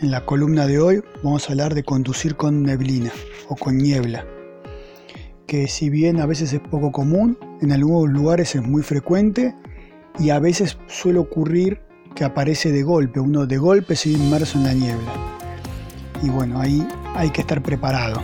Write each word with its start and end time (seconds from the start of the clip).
en 0.00 0.12
la 0.12 0.24
columna 0.24 0.66
de 0.66 0.78
hoy 0.78 1.02
vamos 1.24 1.48
a 1.48 1.52
hablar 1.52 1.74
de 1.74 1.82
conducir 1.82 2.36
con 2.36 2.62
neblina 2.62 3.10
o 3.48 3.56
con 3.56 3.78
niebla, 3.78 4.24
que 5.46 5.66
si 5.66 5.90
bien 5.90 6.20
a 6.20 6.26
veces 6.26 6.52
es 6.52 6.60
poco 6.60 6.92
común, 6.92 7.36
en 7.60 7.72
algunos 7.72 8.08
lugares 8.08 8.54
es 8.54 8.62
muy 8.62 8.82
frecuente 8.82 9.56
y 10.18 10.30
a 10.30 10.38
veces 10.38 10.78
suele 10.86 11.18
ocurrir 11.18 11.80
que 12.14 12.24
aparece 12.24 12.70
de 12.70 12.82
golpe, 12.82 13.18
uno 13.18 13.46
de 13.46 13.58
golpe 13.58 13.96
se 13.96 14.10
inmerso 14.10 14.58
en 14.58 14.64
la 14.64 14.74
niebla. 14.74 15.12
Y 16.22 16.30
bueno, 16.30 16.60
ahí 16.60 16.86
hay 17.14 17.30
que 17.30 17.40
estar 17.40 17.62
preparado. 17.62 18.20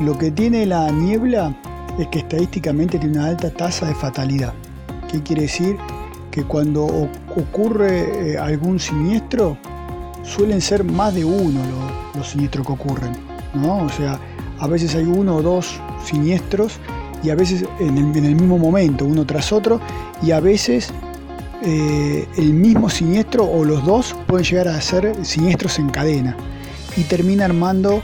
Lo 0.00 0.16
que 0.16 0.30
tiene 0.30 0.64
la 0.66 0.90
niebla 0.90 1.54
es 1.98 2.06
que 2.08 2.20
estadísticamente 2.20 2.98
tiene 2.98 3.18
una 3.18 3.28
alta 3.28 3.50
tasa 3.50 3.86
de 3.86 3.94
fatalidad. 3.94 4.54
¿Qué 5.10 5.22
quiere 5.22 5.42
decir? 5.42 5.76
Que 6.30 6.44
cuando 6.44 6.86
ocurre 7.36 8.32
eh, 8.32 8.38
algún 8.38 8.78
siniestro, 8.78 9.56
suelen 10.22 10.60
ser 10.60 10.84
más 10.84 11.14
de 11.14 11.24
uno 11.24 11.60
los, 12.16 12.28
siniestros 12.28 12.66
que 12.66 12.72
ocurren, 12.72 13.12
¿no? 13.54 13.84
O 13.84 13.88
sea, 13.88 14.18
a 14.58 14.66
veces 14.66 14.94
hay 14.94 15.04
uno 15.04 15.36
o 15.36 15.42
dos 15.42 15.80
siniestros 16.04 16.78
y 17.22 17.30
a 17.30 17.34
veces 17.34 17.64
en 17.78 17.96
el, 17.98 18.34
mismo 18.34 18.58
momento, 18.58 19.04
uno 19.04 19.24
tras 19.24 19.52
otro, 19.52 19.80
y 20.22 20.32
a 20.32 20.40
veces 20.40 20.92
eh, 21.62 22.26
el 22.36 22.54
mismo 22.54 22.88
siniestro 22.90 23.44
o 23.44 23.64
los 23.64 23.84
dos 23.84 24.14
pueden 24.26 24.44
llegar 24.44 24.68
a 24.68 24.80
ser 24.80 25.14
siniestros 25.24 25.78
en 25.78 25.90
cadena 25.90 26.36
y 26.96 27.02
termina 27.04 27.44
armando 27.44 28.02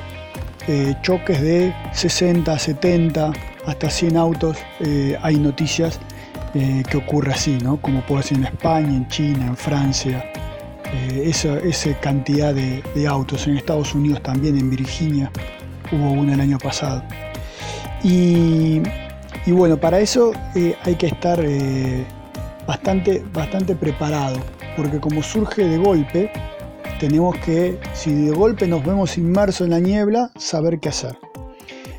eh, 0.68 0.94
choques 1.02 1.40
de 1.40 1.74
60, 1.92 2.58
70, 2.58 3.32
hasta 3.66 3.90
100 3.90 4.16
autos. 4.16 4.56
Eh, 4.80 5.16
hay 5.22 5.36
noticias 5.36 6.00
que 6.90 6.96
ocurre 6.96 7.34
así, 7.34 7.58
¿no? 7.62 7.76
como 7.76 8.00
puede 8.00 8.24
ser 8.24 8.38
en 8.38 8.44
España, 8.46 8.88
en 8.88 9.06
China, 9.06 9.46
en 9.46 9.56
Francia, 9.56 10.24
eh, 10.92 11.24
esa, 11.26 12.00
cantidad 12.00 12.54
de, 12.54 13.06
autos. 13.06 13.46
En 13.46 13.56
Estados 13.56 13.94
Unidos 13.94 14.22
también, 14.22 14.58
en 14.58 14.70
Virginia, 14.70 15.30
hubo 15.92 16.12
una 16.12 16.34
el 16.34 16.40
año 16.40 16.58
pasado. 16.58 17.02
Y, 18.02 18.80
bueno, 19.46 19.78
para 19.78 20.00
eso 20.00 20.32
eh, 20.54 20.76
hay 20.84 20.94
que 20.94 21.06
estar 21.06 21.40
eh, 21.42 22.04
bastante, 22.66 23.24
bastante 23.32 23.74
preparado, 23.74 24.38
porque 24.76 25.00
como 25.00 25.22
surge 25.22 25.64
de 25.64 25.78
golpe, 25.78 26.30
tenemos 27.00 27.36
que, 27.38 27.78
si 27.94 28.12
de 28.12 28.30
golpe 28.30 28.66
nos 28.66 28.84
vemos 28.84 29.18
inmersos 29.18 29.66
en 29.66 29.70
la 29.70 29.80
niebla, 29.80 30.30
saber 30.36 30.80
qué 30.80 30.88
hacer. 30.90 31.18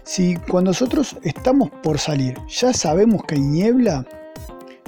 Si 0.03 0.35
cuando 0.35 0.71
nosotros 0.71 1.17
estamos 1.23 1.69
por 1.83 1.99
salir 1.99 2.35
ya 2.47 2.73
sabemos 2.73 3.23
que 3.25 3.35
hay 3.35 3.41
niebla, 3.41 4.05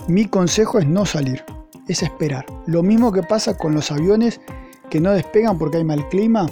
mi 0.08 0.26
consejo 0.26 0.80
es 0.80 0.88
no 0.88 1.06
salir 1.06 1.44
es 1.88 2.04
esperar. 2.04 2.46
Lo 2.66 2.84
mismo 2.84 3.12
que 3.12 3.24
pasa 3.24 3.58
con 3.58 3.74
los 3.74 3.92
aviones 3.92 4.42
que 4.90 5.00
no 5.00 5.12
despegan 5.12 5.58
porque 5.58 5.78
hay 5.78 5.84
mal 5.84 6.08
clima, 6.10 6.48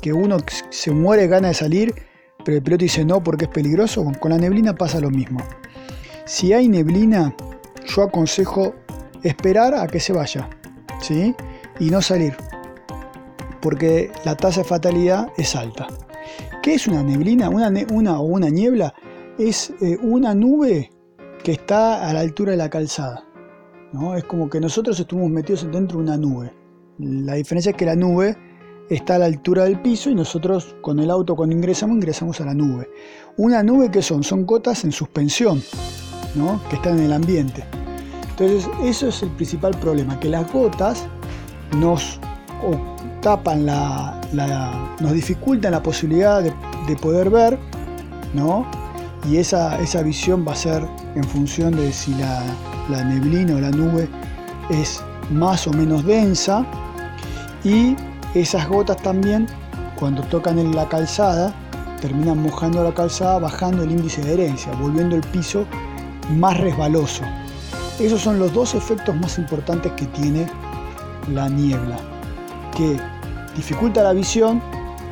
que 0.00 0.12
uno 0.12 0.38
se 0.70 0.90
muere 0.90 1.26
gana 1.26 1.48
de 1.48 1.54
salir, 1.54 1.94
pero 2.44 2.56
el 2.56 2.62
piloto 2.62 2.82
dice 2.82 3.04
no 3.04 3.22
porque 3.22 3.44
es 3.44 3.50
peligroso. 3.50 4.04
Con 4.20 4.30
la 4.30 4.38
neblina 4.38 4.74
pasa 4.74 5.00
lo 5.00 5.10
mismo. 5.10 5.40
Si 6.24 6.52
hay 6.52 6.68
neblina, 6.68 7.34
yo 7.86 8.02
aconsejo 8.02 8.74
esperar 9.22 9.74
a 9.74 9.86
que 9.86 10.00
se 10.00 10.12
vaya, 10.12 10.48
¿sí? 11.00 11.34
Y 11.78 11.90
no 11.90 12.02
salir, 12.02 12.36
porque 13.60 14.10
la 14.24 14.36
tasa 14.36 14.62
de 14.62 14.68
fatalidad 14.68 15.28
es 15.36 15.54
alta. 15.56 15.86
¿Qué 16.62 16.74
es 16.74 16.86
una 16.86 17.02
neblina? 17.02 17.48
Una, 17.48 17.72
una 17.90 18.20
o 18.20 18.22
una 18.22 18.48
niebla 18.48 18.94
es 19.38 19.72
eh, 19.80 19.98
una 20.02 20.34
nube 20.34 20.90
que 21.42 21.52
está 21.52 22.08
a 22.08 22.12
la 22.12 22.20
altura 22.20 22.52
de 22.52 22.56
la 22.58 22.70
calzada. 22.70 23.24
Es 24.16 24.24
como 24.24 24.48
que 24.48 24.58
nosotros 24.58 24.98
estuvimos 24.98 25.30
metidos 25.30 25.70
dentro 25.70 25.98
de 25.98 26.04
una 26.04 26.16
nube. 26.16 26.52
La 26.98 27.34
diferencia 27.34 27.70
es 27.70 27.76
que 27.76 27.84
la 27.84 27.94
nube 27.94 28.36
está 28.88 29.16
a 29.16 29.18
la 29.18 29.26
altura 29.26 29.64
del 29.64 29.80
piso 29.80 30.08
y 30.08 30.14
nosotros 30.14 30.76
con 30.80 30.98
el 30.98 31.10
auto 31.10 31.36
cuando 31.36 31.54
ingresamos 31.54 31.96
ingresamos 31.96 32.40
a 32.40 32.46
la 32.46 32.54
nube. 32.54 32.88
Una 33.36 33.62
nube 33.62 33.90
que 33.90 34.00
son, 34.00 34.22
son 34.22 34.46
gotas 34.46 34.84
en 34.84 34.92
suspensión, 34.92 35.62
que 36.70 36.76
están 36.76 36.98
en 36.98 37.04
el 37.04 37.12
ambiente. 37.12 37.64
Entonces 38.30 38.66
eso 38.82 39.08
es 39.08 39.22
el 39.22 39.30
principal 39.30 39.72
problema, 39.78 40.18
que 40.18 40.30
las 40.30 40.50
gotas 40.50 41.06
nos 41.76 42.18
tapan 43.20 43.66
la, 43.66 44.18
nos 45.00 45.12
dificultan 45.12 45.72
la 45.72 45.82
posibilidad 45.82 46.42
de, 46.42 46.96
poder 46.96 47.28
ver, 47.28 47.58
¿no? 48.34 48.66
Y 49.30 49.36
esa, 49.36 49.80
esa 49.80 50.02
visión 50.02 50.44
va 50.48 50.52
a 50.52 50.56
ser 50.56 50.82
en 51.14 51.24
función 51.24 51.76
de 51.76 51.92
si 51.92 52.12
la, 52.14 52.42
la 52.88 53.04
neblina 53.04 53.54
o 53.56 53.60
la 53.60 53.70
nube 53.70 54.08
es 54.70 55.02
más 55.30 55.66
o 55.66 55.72
menos 55.72 56.04
densa 56.04 56.64
y 57.64 57.96
esas 58.34 58.68
gotas 58.68 58.96
también 58.98 59.46
cuando 59.96 60.22
tocan 60.22 60.58
en 60.58 60.74
la 60.74 60.88
calzada 60.88 61.54
terminan 62.00 62.42
mojando 62.42 62.82
la 62.82 62.92
calzada, 62.92 63.38
bajando 63.38 63.84
el 63.84 63.92
índice 63.92 64.20
de 64.22 64.32
adherencia, 64.32 64.72
volviendo 64.72 65.14
el 65.14 65.22
piso 65.22 65.64
más 66.30 66.58
resbaloso. 66.58 67.22
Esos 68.00 68.20
son 68.20 68.40
los 68.40 68.52
dos 68.52 68.74
efectos 68.74 69.14
más 69.14 69.38
importantes 69.38 69.92
que 69.92 70.06
tiene 70.06 70.48
la 71.32 71.48
niebla, 71.48 71.96
que 72.76 72.98
dificulta 73.54 74.02
la 74.02 74.12
visión, 74.12 74.60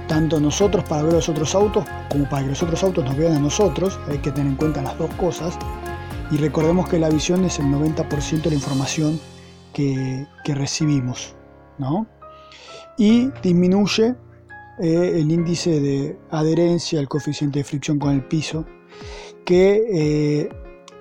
tanto 0.08 0.40
nosotros 0.40 0.82
para 0.88 1.04
ver 1.04 1.12
los 1.12 1.28
otros 1.28 1.54
autos 1.54 1.84
como 2.10 2.28
para 2.28 2.42
que 2.42 2.48
los 2.48 2.62
otros 2.64 2.82
autos 2.82 3.04
nos 3.04 3.16
vean 3.16 3.36
a 3.36 3.38
nosotros, 3.38 4.00
hay 4.08 4.18
que 4.18 4.32
tener 4.32 4.48
en 4.48 4.56
cuenta 4.56 4.82
las 4.82 4.98
dos 4.98 5.10
cosas, 5.14 5.56
y 6.30 6.36
recordemos 6.36 6.88
que 6.88 6.98
la 6.98 7.08
visión 7.08 7.44
es 7.44 7.58
el 7.58 7.66
90% 7.66 8.42
de 8.42 8.50
la 8.50 8.56
información 8.56 9.20
que, 9.72 10.26
recibimos. 10.46 11.34
¿no? 11.78 12.06
Y 12.96 13.30
disminuye 13.42 14.14
eh, 14.80 15.12
el 15.14 15.30
índice 15.30 15.80
de 15.80 16.18
adherencia, 16.30 17.00
el 17.00 17.08
coeficiente 17.08 17.60
de 17.60 17.64
fricción 17.64 17.98
con 17.98 18.12
el 18.12 18.24
piso, 18.24 18.64
que 19.44 19.82
eh, 19.92 20.48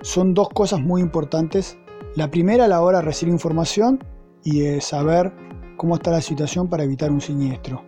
son 0.02 0.34
dos 0.34 0.48
cosas 0.48 0.80
muy 0.80 1.00
importantes. 1.00 1.78
La 2.16 2.30
primera 2.30 2.64
a 2.64 2.68
la 2.68 2.80
hora 2.80 2.98
de 2.98 3.04
recibir 3.04 3.32
información 3.32 4.02
y 4.42 4.60
de 4.60 4.80
saber 4.80 5.32
cómo 5.76 5.96
está 5.96 6.10
la 6.10 6.22
situación 6.22 6.68
para 6.68 6.84
evitar 6.84 7.10
un 7.10 7.20
siniestro. 7.20 7.84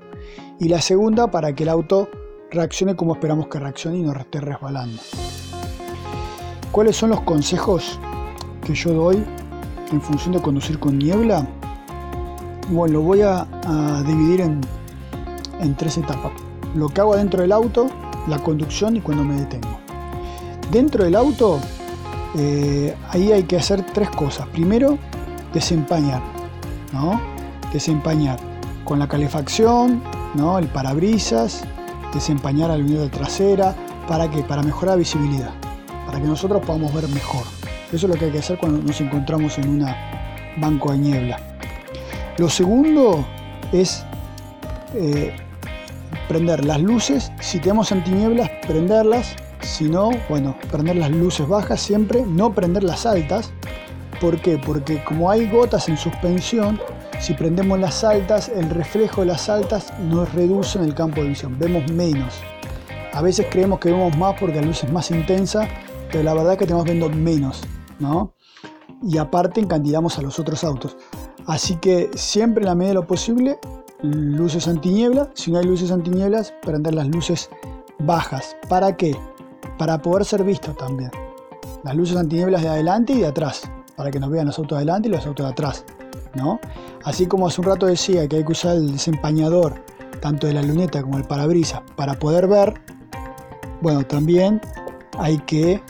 Y 0.60 0.68
la 0.68 0.80
segunda 0.80 1.30
para 1.30 1.54
que 1.54 1.64
el 1.64 1.70
auto 1.70 2.08
reaccione 2.50 2.94
como 2.94 3.14
esperamos 3.14 3.48
que 3.48 3.58
reaccione 3.58 3.98
y 3.98 4.02
no 4.02 4.12
esté 4.12 4.40
resbalando. 4.40 5.00
¿Cuáles 6.72 6.96
son 6.96 7.10
los 7.10 7.20
consejos 7.20 7.98
que 8.64 8.74
yo 8.74 8.94
doy 8.94 9.22
en 9.90 10.00
función 10.00 10.32
de 10.32 10.40
conducir 10.40 10.78
con 10.78 10.98
niebla? 10.98 11.46
Bueno, 12.70 12.94
lo 12.94 13.02
voy 13.02 13.20
a, 13.20 13.46
dividir 14.06 14.40
en, 14.40 15.76
tres 15.76 15.98
etapas. 15.98 16.32
Lo 16.74 16.88
que 16.88 17.02
hago 17.02 17.14
dentro 17.14 17.42
del 17.42 17.52
auto, 17.52 17.90
la 18.26 18.38
conducción 18.38 18.96
y 18.96 19.02
cuando 19.02 19.22
me 19.22 19.34
detengo. 19.34 19.76
Dentro 20.70 21.04
del 21.04 21.14
auto, 21.14 21.60
eh, 22.36 22.96
ahí 23.10 23.32
hay 23.32 23.42
que 23.42 23.58
hacer 23.58 23.84
tres 23.92 24.08
cosas. 24.08 24.48
Primero, 24.48 24.96
desempañar, 25.52 26.22
¿no? 26.94 27.20
Desempañar 27.70 28.38
con 28.86 28.98
la 28.98 29.06
calefacción, 29.06 30.02
¿no? 30.34 30.58
El 30.58 30.68
parabrisas, 30.68 31.64
desempañar 32.14 32.70
la 32.70 32.76
unidad 32.76 33.10
trasera, 33.10 33.76
¿para 34.08 34.30
qué? 34.30 34.42
Para 34.42 34.62
mejorar 34.62 34.94
la 34.94 35.00
visibilidad 35.00 35.61
para 36.12 36.22
que 36.22 36.28
nosotros 36.28 36.60
podamos 36.66 36.92
ver 36.92 37.08
mejor. 37.08 37.44
Eso 37.90 38.06
es 38.06 38.12
lo 38.12 38.14
que 38.14 38.26
hay 38.26 38.30
que 38.32 38.38
hacer 38.38 38.58
cuando 38.58 38.82
nos 38.82 39.00
encontramos 39.00 39.56
en 39.56 39.68
un 39.70 39.86
banco 40.58 40.92
de 40.92 40.98
niebla. 40.98 41.38
Lo 42.36 42.50
segundo 42.50 43.26
es 43.72 44.04
eh, 44.94 45.34
prender 46.28 46.66
las 46.66 46.82
luces. 46.82 47.32
Si 47.40 47.60
tenemos 47.60 47.92
antinieblas, 47.92 48.50
prenderlas. 48.66 49.34
Si 49.62 49.84
no, 49.84 50.10
bueno, 50.28 50.54
prender 50.70 50.96
las 50.96 51.10
luces 51.10 51.48
bajas 51.48 51.80
siempre, 51.80 52.22
no 52.26 52.54
prender 52.54 52.84
las 52.84 53.06
altas. 53.06 53.50
¿Por 54.20 54.38
qué? 54.38 54.58
Porque 54.58 55.02
como 55.04 55.30
hay 55.30 55.48
gotas 55.48 55.88
en 55.88 55.96
suspensión, 55.96 56.78
si 57.20 57.32
prendemos 57.32 57.78
las 57.78 58.04
altas, 58.04 58.50
el 58.50 58.68
reflejo 58.68 59.22
de 59.22 59.28
las 59.28 59.48
altas 59.48 59.98
nos 59.98 60.30
reduce 60.34 60.78
en 60.78 60.84
el 60.84 60.94
campo 60.94 61.22
de 61.22 61.28
visión, 61.28 61.58
vemos 61.58 61.90
menos. 61.90 62.34
A 63.14 63.22
veces 63.22 63.46
creemos 63.50 63.78
que 63.80 63.90
vemos 63.90 64.14
más 64.18 64.34
porque 64.38 64.56
la 64.56 64.62
luz 64.62 64.84
es 64.84 64.92
más 64.92 65.10
intensa 65.10 65.68
la 66.22 66.34
verdad 66.34 66.52
es 66.52 66.58
que 66.58 66.66
tenemos 66.66 66.84
viendo 66.84 67.08
menos, 67.08 67.60
¿no? 67.98 68.34
Y 69.02 69.18
aparte 69.18 69.60
encandilamos 69.60 70.18
a 70.18 70.22
los 70.22 70.38
otros 70.38 70.64
autos. 70.64 70.96
Así 71.46 71.76
que 71.76 72.10
siempre 72.14 72.62
en 72.62 72.68
la 72.68 72.74
medida 72.74 72.90
de 72.90 72.94
lo 72.94 73.06
posible 73.06 73.58
luces 74.02 74.68
antiniebla. 74.68 75.30
Si 75.34 75.50
no 75.50 75.58
hay 75.58 75.64
luces 75.64 75.90
antinieblas, 75.90 76.52
prender 76.62 76.94
las 76.94 77.08
luces 77.08 77.50
bajas. 78.00 78.56
¿Para 78.68 78.96
qué? 78.96 79.16
Para 79.78 80.00
poder 80.00 80.24
ser 80.24 80.44
visto 80.44 80.72
también. 80.72 81.10
Las 81.84 81.96
luces 81.96 82.16
antinieblas 82.16 82.62
de 82.62 82.68
adelante 82.68 83.12
y 83.12 83.20
de 83.20 83.26
atrás, 83.26 83.62
para 83.96 84.10
que 84.10 84.20
nos 84.20 84.30
vean 84.30 84.46
los 84.46 84.58
autos 84.58 84.76
de 84.76 84.82
adelante 84.82 85.08
y 85.08 85.12
los 85.12 85.26
autos 85.26 85.46
de 85.46 85.52
atrás. 85.52 85.84
¿no? 86.34 86.60
Así 87.04 87.26
como 87.26 87.46
hace 87.46 87.60
un 87.60 87.66
rato 87.66 87.86
decía 87.86 88.28
que 88.28 88.36
hay 88.36 88.44
que 88.44 88.52
usar 88.52 88.76
el 88.76 88.92
desempañador, 88.92 89.82
tanto 90.20 90.46
de 90.46 90.54
la 90.54 90.62
luneta 90.62 91.02
como 91.02 91.18
el 91.18 91.24
parabrisas, 91.24 91.82
para 91.96 92.14
poder 92.14 92.46
ver, 92.46 92.74
bueno, 93.80 94.04
también 94.04 94.60
hay 95.18 95.38
que 95.38 95.82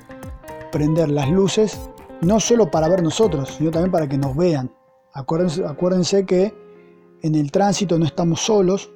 prender 0.73 1.09
las 1.11 1.31
luces, 1.31 1.79
no 2.23 2.41
solo 2.41 2.69
para 2.71 2.89
ver 2.89 3.03
nosotros, 3.05 3.55
sino 3.57 3.71
también 3.71 3.93
para 3.93 4.09
que 4.09 4.19
nos 4.19 4.37
vean. 4.37 4.73
Acuérdense, 5.13 5.65
acuérdense 5.65 6.27
que 6.27 6.53
en 7.23 7.37
el 7.37 7.53
tránsito 7.53 7.99
no 7.99 8.05
estamos 8.05 8.41
solos, 8.41 8.91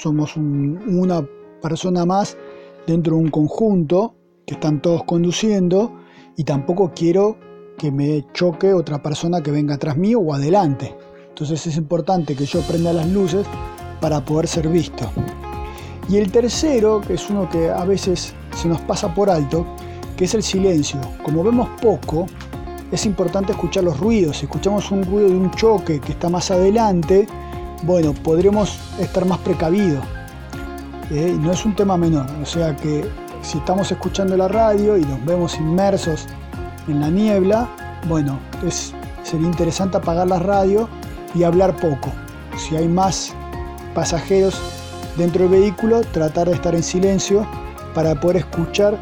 somos 0.00 0.36
una 0.36 1.28
persona 1.60 2.06
más 2.06 2.38
dentro 2.86 3.16
de 3.16 3.22
un 3.22 3.30
conjunto 3.30 4.14
que 4.46 4.54
están 4.54 4.80
todos 4.80 5.04
conduciendo 5.04 5.92
y 6.36 6.44
tampoco 6.44 6.92
quiero 6.94 7.36
que 7.76 7.92
me 7.92 8.26
choque 8.32 8.72
otra 8.72 9.02
persona 9.02 9.42
que 9.42 9.50
venga 9.50 9.74
atrás 9.74 9.96
mío 9.96 10.20
o 10.20 10.32
adelante. 10.32 10.96
Entonces 11.28 11.66
es 11.66 11.76
importante 11.76 12.34
que 12.34 12.46
yo 12.46 12.60
prenda 12.62 12.92
las 12.92 13.08
luces 13.08 13.46
para 14.00 14.24
poder 14.24 14.46
ser 14.46 14.68
visto. 14.68 15.04
Y 16.08 16.16
el 16.16 16.32
tercero, 16.32 17.00
que 17.06 17.14
es 17.14 17.28
uno 17.28 17.48
que 17.50 17.68
a 17.68 17.84
veces 17.84 18.34
se 18.56 18.68
nos 18.68 18.80
pasa 18.80 19.14
por 19.14 19.28
alto, 19.28 19.66
que 20.18 20.24
es 20.24 20.34
el 20.34 20.42
silencio. 20.42 21.00
Como 21.22 21.44
vemos 21.44 21.68
poco, 21.80 22.26
es 22.90 23.06
importante 23.06 23.52
escuchar 23.52 23.84
los 23.84 23.98
ruidos. 24.00 24.38
Si 24.38 24.46
escuchamos 24.46 24.90
un 24.90 25.04
ruido 25.04 25.28
de 25.28 25.36
un 25.36 25.50
choque 25.52 26.00
que 26.00 26.12
está 26.12 26.28
más 26.28 26.50
adelante, 26.50 27.26
bueno, 27.84 28.12
podremos 28.12 28.78
estar 28.98 29.24
más 29.24 29.38
precavidos. 29.38 30.04
¿eh? 31.12 31.34
no 31.40 31.52
es 31.52 31.64
un 31.64 31.74
tema 31.74 31.96
menor, 31.96 32.26
o 32.42 32.44
sea 32.44 32.76
que 32.76 33.08
si 33.42 33.58
estamos 33.58 33.90
escuchando 33.90 34.36
la 34.36 34.48
radio 34.48 34.96
y 34.98 35.02
nos 35.02 35.24
vemos 35.24 35.56
inmersos 35.56 36.26
en 36.88 37.00
la 37.00 37.08
niebla, 37.08 37.68
bueno, 38.08 38.38
es, 38.66 38.92
sería 39.22 39.46
interesante 39.46 39.96
apagar 39.96 40.26
la 40.26 40.40
radio 40.40 40.88
y 41.34 41.44
hablar 41.44 41.76
poco. 41.76 42.10
Si 42.56 42.76
hay 42.76 42.88
más 42.88 43.32
pasajeros 43.94 44.60
dentro 45.16 45.48
del 45.48 45.60
vehículo, 45.60 46.00
tratar 46.12 46.48
de 46.48 46.54
estar 46.54 46.74
en 46.74 46.82
silencio 46.82 47.46
para 47.94 48.18
poder 48.20 48.38
escuchar 48.38 48.98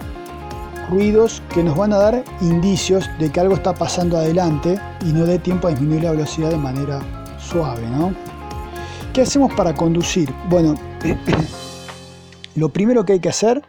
ruidos 0.89 1.43
que 1.53 1.63
nos 1.63 1.77
van 1.77 1.93
a 1.93 1.97
dar 1.99 2.25
indicios 2.41 3.09
de 3.19 3.31
que 3.31 3.41
algo 3.41 3.55
está 3.55 3.75
pasando 3.75 4.17
adelante 4.17 4.79
y 5.05 5.13
no 5.13 5.27
dé 5.27 5.39
tiempo 5.39 5.69
a 5.69 5.71
disminuir 5.71 6.05
la 6.05 6.13
velocidad 6.13 6.51
de 6.51 6.59
manera 6.59 7.01
suave, 7.39 7.87
¿no? 7.91 8.15
¿Qué 9.13 9.23
hacemos 9.23 9.53
para 9.55 9.75
conducir? 9.75 10.33
Bueno, 10.51 10.75
lo 12.55 12.69
primero 12.69 13.05
que 13.05 13.15
hay 13.15 13.21
que 13.21 13.31
hacer 13.31 13.63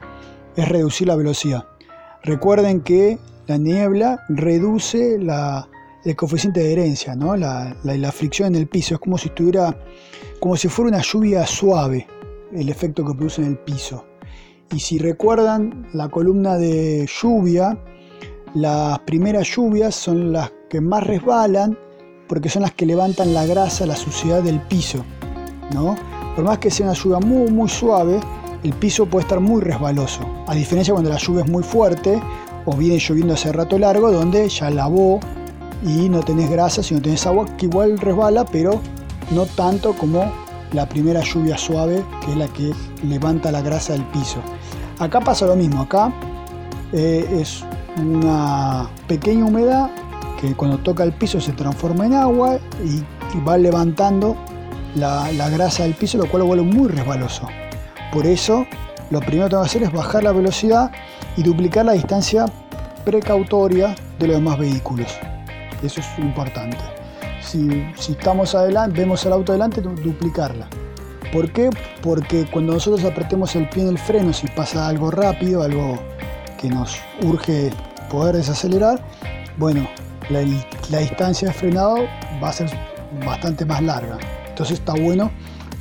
es 0.55 0.67
reducir 0.67 1.07
la 1.07 1.15
velocidad. 1.15 1.65
Recuerden 2.23 2.81
que 2.81 3.19
la 3.45 3.57
niebla 3.57 4.25
reduce 4.27 5.15
el 5.15 6.15
coeficiente 6.15 6.59
de 6.59 6.73
herencia, 6.73 7.15
¿no? 7.15 7.37
la, 7.37 8.11
fricción 8.11 8.49
en 8.49 8.61
el 8.61 8.67
piso. 8.67 8.95
Es 8.95 8.99
como 8.99 9.17
si 9.17 9.29
estuviera, 9.29 9.77
como 10.39 10.57
si 10.57 10.67
fuera 10.67 10.89
una 10.89 11.01
lluvia 11.01 11.45
suave, 11.45 12.07
el 12.51 12.69
efecto 12.69 13.05
que 13.05 13.13
produce 13.13 13.41
en 13.41 13.49
el 13.49 13.57
piso. 13.59 14.06
Y 14.73 14.79
si 14.79 14.97
recuerdan 14.97 15.87
la 15.93 16.09
columna 16.09 16.57
de 16.57 17.07
lluvia, 17.21 17.77
las 18.53 18.99
primeras 18.99 19.47
lluvias 19.55 19.95
son 19.95 20.33
las 20.33 20.51
que 20.69 20.81
más 20.81 21.05
resbalan 21.05 21.77
porque 22.27 22.49
son 22.49 22.63
las 22.63 22.73
que 22.73 22.85
levantan 22.85 23.33
la 23.33 23.45
grasa, 23.45 23.85
la 23.85 23.95
suciedad 23.95 24.41
del 24.43 24.59
piso. 24.61 25.03
¿no? 25.73 25.95
Por 26.35 26.43
más 26.43 26.57
que 26.59 26.69
sea 26.69 26.87
una 26.87 26.95
lluvia 26.95 27.19
muy, 27.19 27.49
muy 27.49 27.69
suave, 27.69 28.19
el 28.63 28.73
piso 28.73 29.05
puede 29.05 29.23
estar 29.23 29.39
muy 29.39 29.61
resbaloso. 29.61 30.21
A 30.47 30.55
diferencia 30.55 30.93
cuando 30.93 31.09
la 31.09 31.17
lluvia 31.17 31.43
es 31.43 31.49
muy 31.49 31.63
fuerte 31.63 32.21
o 32.65 32.75
viene 32.75 32.99
lloviendo 32.99 33.33
hace 33.33 33.51
rato 33.51 33.79
largo, 33.79 34.11
donde 34.11 34.49
ya 34.49 34.69
lavó 34.69 35.19
y 35.83 36.09
no 36.09 36.19
tenés 36.21 36.49
grasa, 36.49 36.83
sino 36.83 37.01
tenés 37.01 37.25
agua 37.25 37.45
que 37.57 37.67
igual 37.67 37.97
resbala, 37.97 38.45
pero 38.45 38.81
no 39.31 39.45
tanto 39.45 39.93
como 39.93 40.29
la 40.73 40.87
primera 40.87 41.21
lluvia 41.21 41.57
suave, 41.57 42.03
que 42.25 42.31
es 42.31 42.37
la 42.37 42.47
que 42.47 42.73
levanta 43.03 43.51
la 43.51 43.61
grasa 43.61 43.93
del 43.93 44.03
piso. 44.05 44.41
Acá 44.99 45.19
pasa 45.19 45.45
lo 45.45 45.55
mismo, 45.55 45.83
acá 45.83 46.11
eh, 46.91 47.39
es 47.39 47.63
una 47.97 48.89
pequeña 49.07 49.45
humedad 49.45 49.91
que 50.41 50.55
cuando 50.55 50.79
toca 50.79 51.03
el 51.03 51.13
piso 51.13 51.39
se 51.39 51.51
transforma 51.51 52.07
en 52.07 52.13
agua 52.13 52.59
y, 52.83 53.03
va 53.47 53.57
levantando 53.57 54.35
la, 54.95 55.29
grasa 55.49 55.83
del 55.83 55.94
piso, 55.94 56.17
lo 56.17 56.27
cual 56.27 56.41
lo 56.41 56.47
vuelve 56.47 56.63
muy 56.63 56.88
resbaloso. 56.88 57.47
Por 58.11 58.25
eso, 58.25 58.65
lo 59.11 59.19
primero 59.19 59.45
que 59.45 59.49
tengo 59.51 59.63
que 59.63 59.67
hacer 59.67 59.83
es 59.83 59.91
bajar 59.91 60.23
la 60.23 60.31
velocidad 60.31 60.91
y 61.35 61.44
duplicar 61.44 61.85
la 61.85 61.91
distancia 61.91 62.45
precautoria 63.05 63.94
de 64.17 64.27
los 64.27 64.38
demás 64.38 64.57
vehículos. 64.57 65.13
Eso 65.83 65.99
es 65.99 66.07
importante. 66.17 66.79
Si, 67.41 67.85
estamos 68.09 68.55
adelante, 68.55 69.01
vemos 69.01 69.23
el 69.25 69.33
auto 69.33 69.51
adelante, 69.51 69.81
duplicarla. 69.81 70.67
¿Por 71.31 71.51
qué? 71.51 71.69
Porque 72.01 72.45
cuando 72.51 72.74
nosotros 72.74 73.03
apretemos 73.03 73.56
el 73.56 73.68
pie 73.69 73.83
en 73.83 73.89
el 73.89 73.97
freno, 73.97 74.33
si 74.33 74.47
pasa 74.47 74.88
algo 74.88 75.12
rápido, 75.12 75.63
algo 75.63 75.97
que 76.59 76.69
nos 76.69 76.97
urge 77.21 77.71
poder 78.09 78.35
desacelerar, 78.35 79.03
bueno, 79.57 79.88
la, 80.29 80.41
la 80.89 81.00
distancia 81.00 81.50
de 81.50 81.53
frenado 81.53 81.97
va 82.41 82.50
a 82.50 82.53
ser 82.53 82.69
bastante 83.25 83.65
más 83.65 83.81
larga. 83.81 84.18
Entonces 84.50 84.79
está 84.79 84.94
bueno 84.94 85.31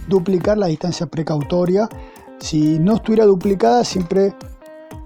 duplicar 0.08 0.58
la 0.58 0.66
distancia 0.66 1.06
precautoria. 1.06 1.88
Si 2.38 2.78
no 2.78 2.96
estuviera 2.96 3.24
duplicada, 3.24 3.84
siempre 3.84 4.34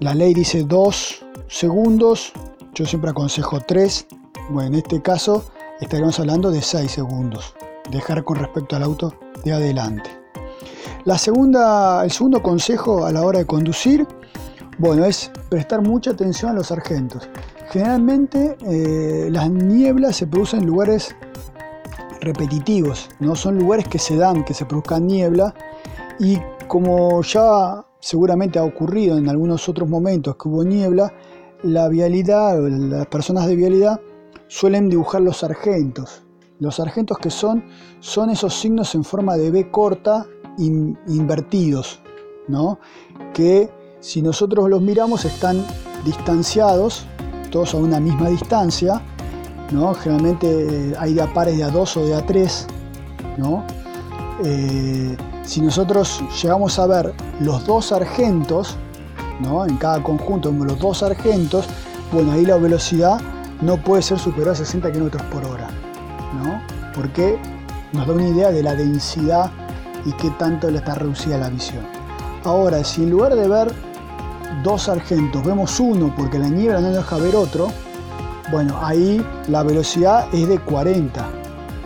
la 0.01 0.15
ley 0.15 0.35
dice 0.35 0.65
2 0.65 1.25
segundos, 1.49 2.33
yo 2.75 2.87
siempre 2.87 3.11
aconsejo 3.11 3.61
3. 3.61 4.07
Bueno, 4.51 4.69
en 4.69 4.75
este 4.77 5.01
caso 5.03 5.45
estaríamos 5.81 6.19
hablando 6.19 6.51
de 6.51 6.63
6 6.63 6.91
segundos. 6.91 7.55
Dejar 7.91 8.25
con 8.25 8.37
respecto 8.37 8.77
al 8.77 8.83
auto 8.83 9.15
de 9.45 9.53
adelante. 9.53 10.20
La 11.07 11.17
segunda, 11.17 12.05
el 12.05 12.11
segundo 12.11 12.43
consejo 12.43 13.07
a 13.07 13.13
la 13.13 13.23
hora 13.23 13.39
de 13.39 13.47
conducir, 13.47 14.07
bueno, 14.79 15.07
es 15.07 15.31
prestar 15.49 15.81
mucha 15.81 16.11
atención 16.11 16.51
a 16.51 16.55
los 16.55 16.67
sargentos. 16.67 17.27
Generalmente 17.71 18.59
eh, 18.67 19.31
las 19.31 19.51
nieblas 19.51 20.17
se 20.17 20.27
producen 20.27 20.61
en 20.61 20.67
lugares 20.67 21.17
repetitivos, 22.21 23.09
no 23.19 23.35
son 23.35 23.59
lugares 23.59 23.89
que 23.89 23.99
se 23.99 24.17
dan, 24.17 24.45
que 24.45 24.53
se 24.53 24.67
produzcan 24.67 25.07
niebla 25.07 25.55
y 26.19 26.39
como 26.69 27.23
ya 27.23 27.83
seguramente 27.99 28.59
ha 28.59 28.65
ocurrido 28.65 29.17
en 29.17 29.31
algunos 29.31 29.71
otros 29.71 29.89
momentos 29.89 30.37
que 30.37 30.49
hubo 30.49 30.65
niebla, 30.65 31.15
la 31.63 31.89
vialidad, 31.89 32.59
las 32.61 33.07
personas 33.07 33.47
de 33.47 33.57
vialidad 33.57 34.01
suelen 34.49 34.91
dibujar 34.91 35.23
los 35.23 35.39
sargentos. 35.39 36.25
Los 36.59 36.77
sargentos 36.77 37.17
que 37.17 37.31
son, 37.31 37.65
son 38.01 38.29
esos 38.29 38.55
signos 38.55 38.95
en 38.95 39.03
forma 39.03 39.39
de 39.39 39.51
B 39.51 39.71
corta 39.71 40.27
invertidos, 40.61 42.01
¿no? 42.49 42.79
que 43.33 43.71
si 44.01 44.23
nosotros 44.23 44.69
los 44.69 44.81
miramos 44.81 45.25
están 45.25 45.65
distanciados, 46.05 47.07
todos 47.51 47.75
a 47.75 47.79
una 47.79 48.01
misma 48.01 48.29
distancia, 48.29 49.03
¿no? 49.71 49.95
generalmente 49.95 50.91
eh, 50.91 50.95
hay 50.99 51.15
de 51.15 51.23
a 51.23 51.33
pares 51.33 51.57
de 51.57 51.65
a 51.65 51.69
2 51.69 51.97
o 51.97 52.05
de 52.07 52.15
a 52.15 52.25
3, 52.25 52.67
¿no? 53.39 53.65
Eh, 54.45 55.17
si 55.43 55.61
nosotros 55.61 56.23
llegamos 56.43 56.79
a 56.79 56.87
ver 56.87 57.13
los 57.41 57.67
dos 57.67 57.87
sargentos, 57.87 58.77
¿no? 59.41 59.67
en 59.67 59.77
cada 59.77 60.03
conjunto 60.03 60.53
los 60.53 60.79
dos 60.79 60.99
sargentos, 60.99 61.67
bueno, 62.13 62.33
ahí 62.33 62.45
la 62.45 62.57
velocidad 62.57 63.21
no 63.61 63.77
puede 63.77 64.03
ser 64.03 64.19
superior 64.19 64.51
a 64.51 64.55
60 64.55 64.91
km 64.93 65.23
por 65.31 65.45
hora, 65.45 65.69
¿no? 66.43 66.61
porque 66.95 67.39
nos 67.93 68.07
da 68.07 68.15
una 68.15 68.29
idea 68.29 68.51
de 68.51 68.63
la 68.63 68.75
densidad 68.75 69.51
y 70.05 70.13
qué 70.13 70.31
tanto 70.39 70.71
le 70.71 70.79
está 70.79 70.95
reducida 70.95 71.39
la 71.39 71.49
visión. 71.49 71.85
Ahora, 72.45 72.83
si 72.85 73.03
en 73.03 73.11
lugar 73.11 73.35
de 73.35 73.49
ver 73.49 73.73
dos 74.63 74.83
sargentos 74.83 75.45
vemos 75.45 75.79
uno 75.81 76.13
porque 76.17 76.39
la 76.39 76.49
niebla 76.49 76.81
no 76.81 76.91
deja 76.91 77.17
ver 77.19 77.37
otro, 77.37 77.69
bueno, 78.51 78.79
ahí 78.83 79.25
la 79.49 79.63
velocidad 79.63 80.27
es 80.33 80.49
de 80.49 80.59
40 80.59 81.29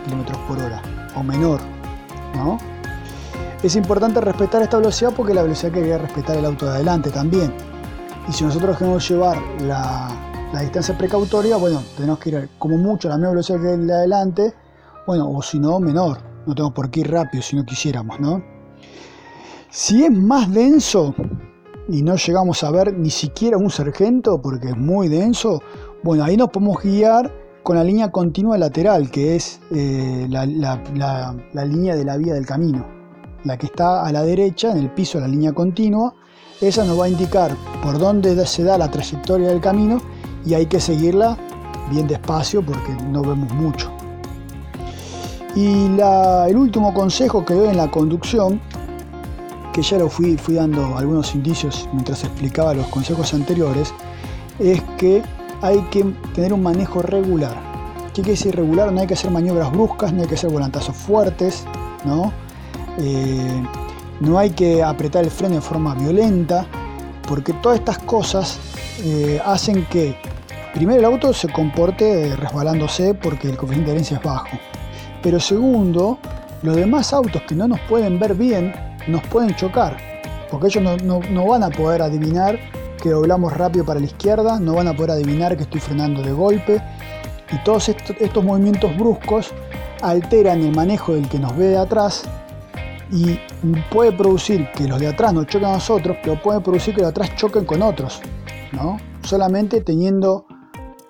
km 0.05 0.37
por 0.47 0.57
hora 0.59 0.81
o 1.15 1.23
menor, 1.23 1.59
¿no? 2.35 2.57
Es 3.61 3.75
importante 3.75 4.21
respetar 4.21 4.61
esta 4.61 4.77
velocidad 4.77 5.11
porque 5.15 5.33
la 5.33 5.41
velocidad 5.41 5.71
que 5.71 5.97
respetar 5.97 6.37
el 6.37 6.45
auto 6.45 6.65
de 6.65 6.71
adelante 6.71 7.09
también. 7.09 7.53
Y 8.27 8.31
si 8.31 8.43
nosotros 8.43 8.77
queremos 8.77 9.07
llevar 9.07 9.37
la, 9.61 10.11
distancia 10.61 10.97
precautoria, 10.97 11.57
bueno, 11.57 11.83
tenemos 11.95 12.19
que 12.19 12.29
ir 12.29 12.49
como 12.57 12.77
mucho 12.77 13.07
a 13.07 13.11
la 13.11 13.17
misma 13.17 13.31
velocidad 13.31 13.61
que 13.61 13.73
el 13.73 13.87
de 13.87 13.93
adelante, 13.93 14.53
bueno, 15.05 15.29
o 15.29 15.41
si 15.41 15.59
no, 15.59 15.79
menor. 15.79 16.19
No 16.45 16.53
tenemos 16.53 16.73
por 16.73 16.89
qué 16.89 17.01
ir 17.01 17.11
rápido 17.11 17.41
si 17.41 17.55
no 17.55 17.65
quisiéramos, 17.65 18.19
¿no? 18.19 18.43
Si 19.69 20.03
es 20.03 20.11
más 20.11 20.51
denso 20.53 21.13
y 21.89 22.01
no 22.01 22.15
llegamos 22.15 22.63
a 22.63 22.71
ver 22.71 22.97
ni 22.97 23.09
siquiera 23.09 23.57
un 23.57 23.69
sargento 23.69 24.41
porque 24.41 24.69
es 24.69 24.77
muy 24.77 25.07
denso, 25.07 25.61
bueno, 26.03 26.23
ahí 26.23 26.37
nos 26.37 26.49
podemos 26.49 26.81
guiar 26.81 27.31
con 27.63 27.75
la 27.75 27.83
línea 27.83 28.11
continua 28.11 28.57
lateral, 28.57 29.09
que 29.09 29.35
es 29.35 29.59
eh, 29.71 30.27
la, 30.29 30.45
línea 30.45 31.95
de 31.95 32.05
la 32.05 32.15
vía 32.15 32.35
del 32.35 32.45
camino. 32.45 32.85
la 33.43 33.57
que 33.57 33.65
está 33.65 34.05
a 34.05 34.11
la 34.11 34.23
derecha, 34.23 34.71
en 34.71 34.77
el 34.77 34.91
piso, 34.91 35.19
la 35.19 35.27
línea 35.27 35.51
continua, 35.51 36.13
esa 36.61 36.85
nos 36.85 36.99
va 36.99 37.05
a 37.05 37.09
indicar 37.09 37.51
por 37.83 37.99
dónde 37.99 38.45
se 38.45 38.63
da 38.63 38.77
la 38.77 38.89
trayectoria 38.89 39.49
del 39.49 39.61
camino 39.61 39.99
y 40.45 40.53
hay 40.53 40.67
que 40.67 40.79
seguirla 40.79 41.37
bien 41.91 42.07
despacio 42.07 42.65
porque 42.65 42.91
no 43.09 43.21
vemos 43.21 43.51
mucho. 43.53 43.94
Y 45.55 45.85
el 45.97 46.57
último 46.57 46.93
consejo 46.93 47.45
que 47.45 47.53
doy 47.53 47.69
en 47.69 47.77
la 47.77 47.89
conducción, 47.89 48.59
que 49.71 49.81
ya 49.81 49.97
lo 49.97 50.09
fui, 50.09 50.37
dando 50.49 50.97
algunos 50.97 51.33
indicios 51.33 51.87
mientras 51.93 52.25
explicaba 52.25 52.73
los 52.73 52.87
consejos 52.87 53.33
anteriores, 53.33 53.93
es 54.59 54.81
que 54.97 55.23
hay 55.61 55.79
que 55.91 56.03
tener 56.33 56.51
un 56.51 56.61
manejo 56.61 57.01
regular. 57.01 57.55
¿Qué 58.07 58.21
quiere 58.21 58.31
decir 58.31 58.53
regular? 58.53 58.91
No 58.91 58.99
hay 58.99 59.07
que 59.07 59.13
hacer 59.13 59.31
maniobras 59.31 59.71
bruscas, 59.71 60.11
no 60.11 60.21
hay 60.21 60.27
que 60.27 60.35
hacer 60.35 60.49
volantazos 60.49 60.95
fuertes, 60.95 61.65
¿no? 62.03 62.33
Eh, 62.97 63.63
no 64.19 64.37
hay 64.37 64.49
que 64.49 64.83
apretar 64.83 65.23
el 65.23 65.31
freno 65.31 65.55
de 65.55 65.61
forma 65.61 65.95
violenta, 65.95 66.65
porque 67.27 67.53
todas 67.53 67.79
estas 67.79 67.99
cosas 67.99 68.59
eh, 69.03 69.41
hacen 69.45 69.85
que 69.85 70.17
primero 70.73 70.99
el 70.99 71.05
auto 71.05 71.33
se 71.33 71.47
comporte 71.47 72.35
resbalándose 72.35 73.13
porque 73.13 73.49
el 73.49 73.57
coeficiente 73.57 73.91
de 73.91 73.95
herencia 73.95 74.17
es 74.17 74.23
bajo. 74.23 74.57
Pero 75.25 75.39
segundo, 75.39 76.19
los 76.61 76.75
demás 76.75 77.11
autos 77.11 77.41
que 77.47 77.55
no 77.55 77.67
nos 77.67 77.79
pueden 77.89 78.19
ver 78.19 78.35
bien 78.35 78.71
nos 79.07 79.23
pueden 79.23 79.55
chocar, 79.55 79.97
porque 80.51 80.67
ellos 80.67 81.01
no, 81.01 81.47
van 81.47 81.63
a 81.63 81.71
poder 81.71 82.03
adivinar 82.03 82.59
que 83.01 83.09
doblamos 83.09 83.51
rápido 83.51 83.83
para 83.83 83.99
la 83.99 84.05
izquierda, 84.05 84.59
no 84.59 84.75
van 84.75 84.87
a 84.87 84.95
poder 84.95 85.09
adivinar 85.09 85.57
que 85.57 85.63
estoy 85.63 85.81
frenando 85.81 86.21
de 86.21 86.31
golpe, 86.31 86.79
y 87.51 87.57
todos 87.63 87.89
estos 87.89 88.43
movimientos 88.43 88.95
bruscos 88.95 89.51
alteran 90.03 90.61
el 90.61 90.75
manejo 90.75 91.15
del 91.15 91.27
que 91.27 91.39
nos 91.39 91.57
ve 91.57 91.69
de 91.69 91.77
atrás 91.77 92.25
y 93.11 93.39
puede 93.89 94.11
producir 94.11 94.69
que 94.73 94.87
los 94.87 94.99
de 94.99 95.07
atrás 95.07 95.33
no 95.33 95.43
choquen 95.45 95.69
a 95.69 95.73
nosotros, 95.73 96.17
pero 96.21 96.39
puede 96.39 96.61
producir 96.61 96.93
que 96.93 97.01
los 97.01 97.07
de 97.07 97.23
atrás 97.23 97.35
choquen 97.35 97.65
con 97.65 97.81
otros, 97.81 98.21
¿no? 98.73 98.99
Solamente 99.23 99.81
teniendo, 99.81 100.45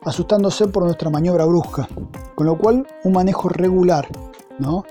asustándose 0.06 0.68
por 0.68 0.84
nuestra 0.84 1.10
maniobra 1.10 1.46
brusca. 1.46 1.88
Con 2.36 2.48
lo 2.48 2.58
cual, 2.58 2.88
un 3.04 3.14
manejo 3.14 3.50
regular, 3.50 4.08
¿no? 4.60 4.86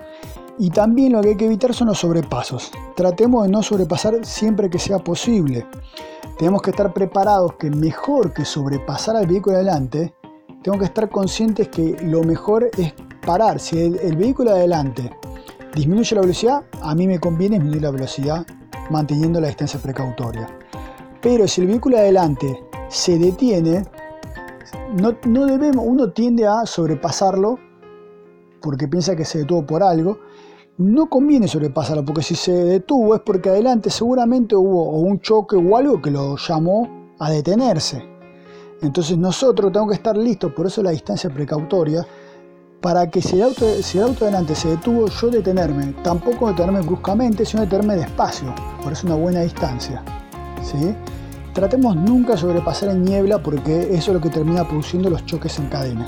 Y 0.59 0.71
también 0.71 1.13
lo 1.13 1.21
que 1.21 1.31
hay 1.31 1.37
que 1.37 1.47
evitar 1.47 1.75
son 1.75 1.89
los 1.89 1.99
sobrepasos. 1.99 2.71
Tratemos 2.95 3.45
de 3.45 3.51
no 3.51 3.63
sobrepasar 3.63 4.25
siempre 4.25 4.71
que 4.71 4.79
sea 4.79 4.99
posible. 4.99 5.67
Tenemos 6.39 6.63
que 6.63 6.71
estar 6.71 6.93
preparados 6.93 7.55
que 7.55 7.71
mejor 7.71 8.33
que 8.33 8.45
sobrepasar 8.45 9.17
al 9.17 9.27
vehículo 9.27 9.57
adelante, 9.57 10.15
tengo 10.63 10.79
que 10.79 10.87
estar 10.87 11.09
conscientes 11.09 11.69
que 11.69 11.97
lo 12.03 12.23
mejor 12.23 12.71
es 12.79 12.95
parar. 13.25 13.61
Si 13.61 13.79
el, 13.79 13.99
el 14.01 14.17
vehículo 14.17 14.53
adelante 14.53 15.11
disminuye 15.75 16.15
la 16.15 16.23
velocidad, 16.23 16.65
a 16.83 16.95
mí 16.95 17.07
me 17.07 17.19
conviene 17.19 17.57
disminuir 17.57 17.83
la 17.83 17.91
velocidad 17.91 18.47
manteniendo 18.91 19.41
la 19.41 19.49
distancia 19.49 19.81
precautoria. 19.81 20.49
Pero 21.21 21.49
si 21.49 21.63
el 21.63 21.67
vehículo 21.69 21.99
adelante 21.99 22.65
se 22.89 23.19
detiene, 23.19 23.85
no, 24.95 25.17
no 25.27 25.47
debemos, 25.47 25.85
uno 25.87 26.11
tiende 26.13 26.47
a 26.47 26.67
sobrepasarlo 26.67 27.59
porque 28.61 28.89
piensa 28.89 29.15
que 29.15 29.25
se 29.25 29.39
detuvo 29.39 29.67
por 29.67 29.83
algo. 29.83 30.19
No 30.79 31.09
conviene 31.09 31.47
sobrepasarlo 31.47 32.05
porque 32.05 32.23
si 32.23 32.35
se 32.35 32.53
detuvo 32.53 33.15
es 33.15 33.21
porque 33.21 33.51
adelante 33.51 33.91
seguramente 33.91 34.57
hubo 34.57 34.91
un 34.91 35.21
choque 35.21 35.57
o 35.57 35.77
algo 35.77 36.03
que 36.03 36.11
lo 36.11 36.37
llamó 36.37 36.89
a 37.19 37.31
detenerse. 37.31 38.03
Entonces 38.83 39.17
nosotros 39.17 39.73
tenemos 39.73 39.91
que 39.91 39.97
estar 39.97 40.17
listos, 40.17 40.53
por 40.53 40.67
eso 40.67 40.83
la 40.83 40.91
distancia 40.91 41.31
precautoria, 41.31 42.07
para 42.81 43.09
que 43.09 43.23
si 43.23 43.37
el, 43.37 43.45
auto, 43.45 43.67
si 43.81 43.99
el 43.99 44.05
auto 44.05 44.27
delante 44.27 44.55
se 44.55 44.69
detuvo, 44.69 45.07
yo 45.07 45.31
detenerme, 45.31 45.95
tampoco 46.03 46.49
detenerme 46.49 46.83
bruscamente, 46.83 47.47
sino 47.47 47.63
detenerme 47.63 47.97
despacio, 47.97 48.53
por 48.83 48.93
eso 48.93 49.07
una 49.07 49.17
buena 49.17 49.41
distancia. 49.41 50.03
¿sí? 50.63 50.95
Tratemos 51.55 51.95
nunca 51.95 52.37
sobrepasar 52.37 52.89
en 52.89 53.05
niebla 53.05 53.39
porque 53.39 53.95
eso 53.95 54.11
es 54.11 54.15
lo 54.15 54.21
que 54.21 54.29
termina 54.29 54.67
produciendo 54.67 55.09
los 55.09 55.25
choques 55.25 55.57
en 55.61 55.69
cadena. 55.69 56.05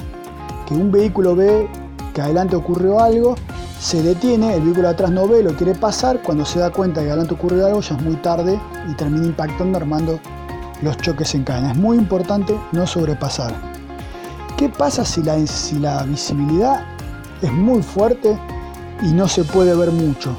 Que 0.66 0.74
un 0.74 0.90
vehículo 0.90 1.36
ve 1.36 1.68
que 2.12 2.20
adelante 2.20 2.56
ocurrió 2.56 2.98
algo, 2.98 3.36
se 3.78 4.02
detiene, 4.02 4.54
el 4.54 4.62
vehículo 4.62 4.88
atrás 4.88 5.12
no 5.12 5.28
ve, 5.28 5.44
lo 5.44 5.54
quiere 5.54 5.76
pasar, 5.76 6.20
cuando 6.22 6.44
se 6.44 6.58
da 6.58 6.70
cuenta 6.70 7.00
que 7.00 7.10
adelante 7.10 7.34
ocurrió 7.34 7.64
algo 7.64 7.80
ya 7.80 7.94
es 7.94 8.02
muy 8.02 8.16
tarde 8.16 8.58
y 8.90 8.94
termina 8.94 9.26
impactando 9.26 9.78
armando 9.78 10.18
los 10.82 10.96
choques 10.96 11.32
en 11.36 11.44
cadena. 11.44 11.70
Es 11.70 11.78
muy 11.78 11.96
importante 11.96 12.58
no 12.72 12.84
sobrepasar. 12.84 13.54
¿Qué 14.56 14.68
pasa 14.68 15.04
si 15.04 15.22
la 15.22 15.36
visibilidad 15.36 16.80
es 17.40 17.52
muy 17.52 17.82
fuerte 17.82 18.36
y 19.00 19.12
no 19.12 19.28
se 19.28 19.44
puede 19.44 19.76
ver 19.76 19.92
mucho? 19.92 20.34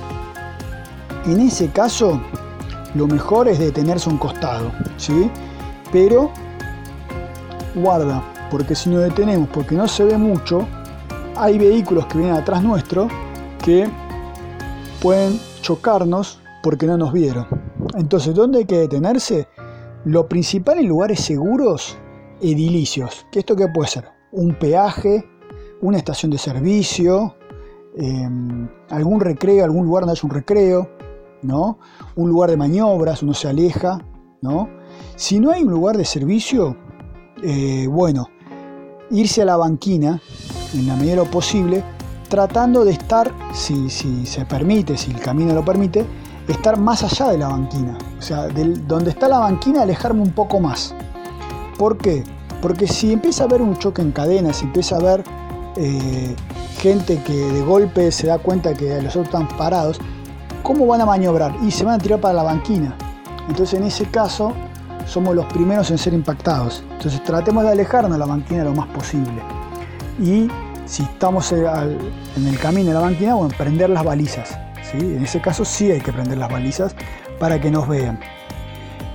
En 1.26 1.40
ese 1.40 1.70
caso, 1.70 2.22
lo 2.96 3.08
mejor 3.08 3.48
es 3.48 3.60
detenerse 3.60 4.10
a 4.10 4.14
un 4.14 4.20
costado, 4.20 4.72
¿sí? 4.98 5.30
Pero 5.92 6.32
guarda, 7.76 8.24
porque 8.50 8.76
si 8.76 8.90
nos 8.90 9.04
detenemos 9.04 9.50
porque 9.50 9.76
no 9.76 9.88
se 9.88 10.04
ve 10.04 10.18
mucho, 10.18 10.68
hay 11.36 11.58
vehículos 11.58 12.06
que 12.08 12.18
vienen 12.18 12.36
atrás 12.36 12.64
nuestro 12.64 13.08
que 13.64 13.88
pueden 15.02 15.40
chocarnos 15.62 16.40
porque 16.64 16.86
no 16.86 16.98
nos 16.98 17.14
vieron. 17.14 17.46
Entonces, 17.96 18.34
¿dónde 18.34 18.60
hay 18.60 18.66
que 18.66 18.80
detenerse? 18.80 19.48
Lo 20.06 20.28
principal 20.28 20.80
en 20.80 20.88
lugares 20.88 21.20
seguros 21.20 21.98
edilicios. 22.42 23.26
¿Qué 23.32 23.40
esto 23.40 23.56
qué 23.56 23.68
puede 23.68 23.90
ser? 23.90 24.06
Un 24.32 24.56
peaje, 24.56 25.28
una 25.82 25.98
estación 25.98 26.32
de 26.32 26.38
servicio, 26.38 27.36
em, 27.96 28.68
algún 28.90 29.20
recreo, 29.20 29.64
algún 29.64 29.86
lugar 29.86 30.04
donde 30.04 30.18
haya 30.18 30.28
un 30.28 30.32
recreo, 30.32 30.90
¿no? 31.48 31.80
Un 32.16 32.30
lugar 32.30 32.52
de 32.52 32.58
maniobras, 32.58 33.24
uno 33.24 33.34
se 33.34 33.48
aleja, 33.48 34.00
¿no? 34.42 34.70
Si 35.16 35.40
no 35.40 35.52
hay 35.52 35.64
un 35.64 35.72
lugar 35.72 35.98
de 35.98 36.06
servicio, 36.06 36.78
eh, 37.42 37.88
bueno, 37.90 38.28
irse 39.10 39.42
a 39.42 39.46
la 39.46 39.58
banquina 39.58 40.22
en 40.74 40.88
la 40.88 40.96
medida 40.96 41.12
de 41.12 41.18
lo 41.18 41.26
posible, 41.26 41.84
tratando 42.30 42.84
de 42.84 42.92
estar, 42.92 43.32
si, 43.54 43.90
se 43.90 44.46
permite, 44.46 44.98
si 44.98 45.12
el 45.12 45.20
camino 45.20 45.54
lo 45.54 45.64
permite, 45.64 46.06
estar 46.48 46.78
más 46.80 47.04
allá 47.04 47.32
de 47.32 47.38
la 47.38 47.48
banquina. 47.48 47.98
O 48.20 48.22
sea, 48.22 48.48
donde 48.48 49.10
está 49.10 49.28
la 49.28 49.40
banquina, 49.40 49.84
alejarme 49.84 50.22
un 50.22 50.32
poco 50.32 50.60
más. 50.60 50.94
¿Por 51.78 51.98
qué? 51.98 52.24
Porque 52.62 52.88
si 52.88 53.14
empieza 53.14 53.44
a 53.44 53.48
haber 53.48 53.62
un 53.62 53.78
choque 53.78 54.02
en 54.02 54.12
cadena, 54.12 54.52
si 54.52 54.66
empieza 54.66 54.96
a 54.96 55.00
haber 55.00 55.24
eh, 55.78 56.36
gente 56.80 57.22
que 57.24 57.34
de 57.34 57.62
golpe 57.62 58.12
se 58.12 58.28
da 58.28 58.40
cuenta 58.40 58.74
que 58.74 59.02
los 59.02 59.16
otros 59.16 59.26
están 59.26 59.48
parados, 59.58 60.00
¿cómo 60.68 60.86
van 60.86 61.00
a 61.00 61.06
maniobrar? 61.06 61.56
Y 61.64 61.72
se 61.72 61.86
van 61.86 61.94
a 61.94 61.98
tirar 61.98 62.20
para 62.20 62.34
la 62.34 62.44
banquina. 62.44 62.94
Entonces 63.48 63.80
en 63.80 63.86
ese 63.88 64.04
caso 64.08 64.52
somos 65.06 65.34
los 65.34 65.46
primeros 65.46 65.90
en 65.92 65.98
ser 65.98 66.14
impactados. 66.14 66.84
Entonces 66.92 67.24
tratemos 67.24 67.64
de 67.64 67.70
alejarnos 67.70 68.12
de 68.12 68.18
la 68.18 68.26
banquina 68.26 68.66
lo 68.66 68.74
más 68.74 68.88
posible. 68.90 69.42
Y 70.20 70.50
si 70.86 71.04
estamos 71.04 71.54
en 71.54 72.46
el 72.46 72.60
camino 72.60 72.90
de 72.90 72.96
la 72.96 73.00
banquina, 73.00 73.36
bueno, 73.36 73.56
prender 73.58 73.90
las 73.90 74.04
balizas. 74.04 74.60
¿sí? 74.92 74.98
En 74.98 75.24
ese 75.24 75.40
caso 75.40 75.64
sí 75.64 75.90
hay 75.90 76.02
que 76.02 76.12
prender 76.12 76.38
las 76.38 76.52
balizas 76.52 76.94
para 77.40 77.62
que 77.62 77.72
nos 77.72 77.88
vean. 77.88 78.20